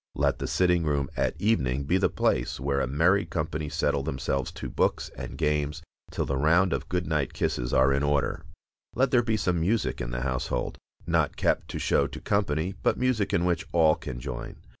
Let 0.15 0.39
the 0.39 0.47
sitting 0.47 0.83
room 0.83 1.09
at 1.15 1.39
evening 1.39 1.83
be 1.83 1.99
the 1.99 2.09
place 2.09 2.59
where 2.59 2.79
a 2.79 2.87
merry 2.87 3.23
company 3.23 3.69
settle 3.69 4.01
themselves 4.01 4.51
to 4.53 4.67
books 4.67 5.09
and 5.15 5.37
games, 5.37 5.83
till 6.09 6.25
the 6.25 6.37
round 6.37 6.73
of 6.73 6.89
good 6.89 7.05
night 7.05 7.33
kisses 7.33 7.71
are 7.71 7.93
in 7.93 8.01
order. 8.01 8.41
Let 8.95 9.11
there 9.11 9.21
be 9.21 9.37
some 9.37 9.59
music 9.61 10.01
in 10.01 10.09
the 10.09 10.21
household, 10.21 10.79
not 11.05 11.37
kept 11.37 11.67
to 11.67 11.77
show 11.77 12.07
to 12.07 12.19
company, 12.19 12.73
but 12.81 12.97
music 12.97 13.31
in 13.31 13.45
which 13.45 13.67
all 13.73 13.93
can 13.93 14.19
join. 14.19 14.55